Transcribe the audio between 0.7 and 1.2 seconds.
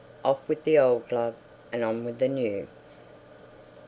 OLD